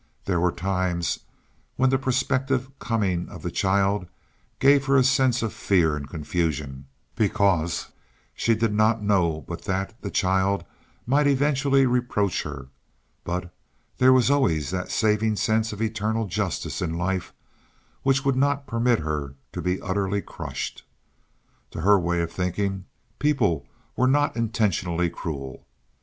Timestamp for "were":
0.39-0.51, 23.95-24.07